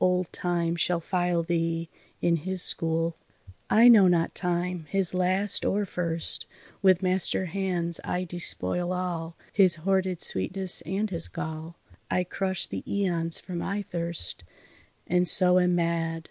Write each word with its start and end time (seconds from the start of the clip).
Old 0.00 0.30
Time 0.34 0.76
shall 0.76 1.00
file 1.00 1.42
thee 1.42 1.88
in 2.20 2.36
his 2.36 2.60
school." 2.60 3.16
"I 3.70 3.88
know 3.88 4.06
not 4.06 4.34
Time, 4.34 4.84
his 4.90 5.14
last 5.14 5.64
or 5.64 5.86
first; 5.86 6.44
With 6.82 7.02
master 7.02 7.46
hands 7.46 7.98
I 8.04 8.24
despoil 8.24 8.92
all 8.92 9.38
His 9.50 9.76
hoarded 9.76 10.20
sweetness 10.20 10.82
and 10.82 11.08
his 11.08 11.26
gall. 11.26 11.78
I 12.10 12.22
crush 12.24 12.66
the 12.66 12.82
aeons 12.86 13.38
for 13.40 13.54
my 13.54 13.80
thirst, 13.80 14.44
And 15.06 15.26
so 15.26 15.58
am 15.58 15.74
mad. 15.76 16.28